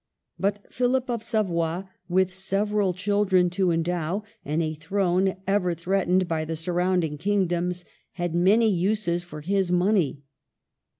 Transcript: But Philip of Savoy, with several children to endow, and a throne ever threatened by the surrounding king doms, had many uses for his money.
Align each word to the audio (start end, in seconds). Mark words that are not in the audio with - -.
But 0.39 0.65
Philip 0.73 1.11
of 1.11 1.21
Savoy, 1.21 1.83
with 2.09 2.33
several 2.33 2.91
children 2.91 3.51
to 3.51 3.69
endow, 3.69 4.23
and 4.43 4.63
a 4.63 4.73
throne 4.73 5.35
ever 5.45 5.75
threatened 5.75 6.27
by 6.27 6.43
the 6.43 6.55
surrounding 6.55 7.19
king 7.19 7.45
doms, 7.45 7.85
had 8.13 8.33
many 8.33 8.67
uses 8.67 9.23
for 9.23 9.41
his 9.41 9.71
money. 9.71 10.23